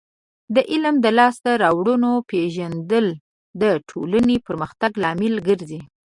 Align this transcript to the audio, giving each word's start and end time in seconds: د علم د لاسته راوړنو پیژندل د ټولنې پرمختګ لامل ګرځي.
د 0.55 0.57
علم 0.71 0.95
د 1.05 1.07
لاسته 1.19 1.49
راوړنو 1.63 2.11
پیژندل 2.29 3.05
د 3.61 3.63
ټولنې 3.89 4.37
پرمختګ 4.47 4.91
لامل 5.03 5.35
ګرځي. 5.47 5.81